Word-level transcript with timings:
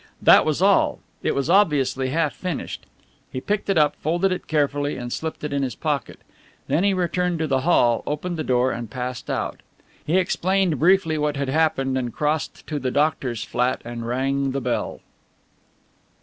That 0.19 0.45
was 0.47 0.63
all. 0.63 0.99
It 1.21 1.35
was 1.35 1.47
obviously 1.47 2.09
half 2.09 2.33
finished. 2.33 2.87
He 3.31 3.39
picked 3.39 3.69
it 3.69 3.77
up, 3.77 3.95
folded 3.97 4.31
it 4.31 4.47
carefully 4.47 4.97
and 4.97 5.13
slipped 5.13 5.43
it 5.43 5.53
in 5.53 5.61
his 5.61 5.75
pocket. 5.75 6.21
Then 6.65 6.83
he 6.83 6.91
returned 6.91 7.37
to 7.37 7.45
the 7.45 7.61
hall, 7.61 8.01
opened 8.07 8.35
the 8.35 8.43
door 8.43 8.71
and 8.71 8.89
passed 8.89 9.29
out. 9.29 9.59
He 10.03 10.17
explained 10.17 10.79
briefly 10.79 11.19
what 11.19 11.35
had 11.37 11.49
happened 11.49 11.99
and 11.99 12.11
crossed 12.11 12.65
to 12.65 12.79
the 12.79 12.89
doctor's 12.89 13.43
flat, 13.43 13.83
and 13.85 14.07
rang 14.07 14.53
the 14.53 14.61
bell. 14.61 15.01